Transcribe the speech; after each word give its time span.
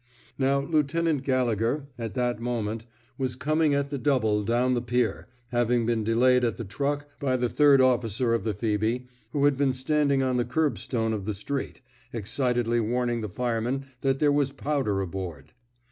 Now 0.39 0.57
Lieutenant 0.61 1.21
Gallegher, 1.21 1.85
at 1.95 2.15
that 2.15 2.39
mo 2.39 2.63
ment, 2.63 2.87
was 3.19 3.35
coming 3.35 3.75
at 3.75 3.91
the 3.91 3.99
double 3.99 4.43
down 4.43 4.73
the 4.73 4.81
pier, 4.81 5.27
having 5.49 5.85
been 5.85 6.03
delayed 6.03 6.43
at 6.43 6.57
the 6.57 6.63
truck 6.63 7.05
by 7.19 7.37
the 7.37 7.47
third 7.47 7.79
officer 7.81 8.33
of 8.33 8.43
the 8.43 8.55
Phoebe, 8.55 9.05
who 9.31 9.45
had 9.45 9.57
been 9.57 9.73
standing 9.73 10.23
on 10.23 10.37
the 10.37 10.43
curbstone 10.43 11.13
of 11.13 11.25
the 11.25 11.35
street, 11.35 11.81
excitedly 12.13 12.79
warning 12.79 13.21
the 13.21 13.29
firemen 13.29 13.85
that 14.01 14.17
there 14.17 14.31
was 14.31 14.51
powder 14.51 15.01
aboard. 15.01 15.53